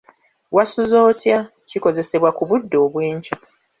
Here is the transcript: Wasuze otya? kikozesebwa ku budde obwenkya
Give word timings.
Wasuze 0.55 0.95
otya? 1.09 1.39
kikozesebwa 1.69 2.29
ku 2.37 2.43
budde 2.49 2.75
obwenkya 2.85 3.35